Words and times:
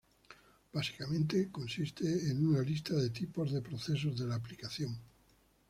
Básicamente, 0.73 1.51
consiste 1.51 2.03
de 2.05 2.33
una 2.33 2.63
lista 2.63 2.95
de 2.95 3.11
tipos 3.11 3.51
de 3.51 3.61
procesos 3.61 4.17
de 4.17 4.25
la 4.25 4.33
aplicación. 4.33 4.97